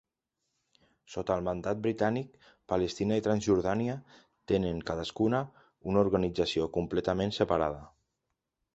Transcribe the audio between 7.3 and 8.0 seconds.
separada.